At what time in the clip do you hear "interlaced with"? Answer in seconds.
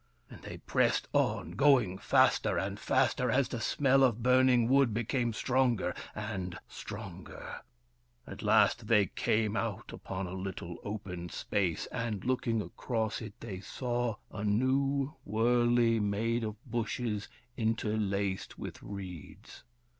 17.55-18.81